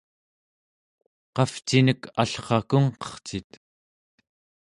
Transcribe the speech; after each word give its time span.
qavcinek 1.35 2.01
allrakungqercit? 2.21 3.51